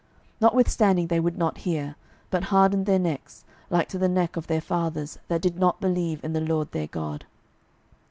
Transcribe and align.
12:017:014 0.41 0.41
Notwithstanding 0.41 1.07
they 1.09 1.19
would 1.19 1.37
not 1.37 1.57
hear, 1.59 1.95
but 2.31 2.45
hardened 2.45 2.87
their 2.87 2.97
necks, 2.97 3.43
like 3.69 3.87
to 3.89 3.99
the 3.99 4.09
neck 4.09 4.35
of 4.35 4.47
their 4.47 4.59
fathers, 4.59 5.19
that 5.27 5.43
did 5.43 5.59
not 5.59 5.79
believe 5.79 6.23
in 6.23 6.33
the 6.33 6.41
LORD 6.41 6.71
their 6.71 6.87
God. 6.87 7.23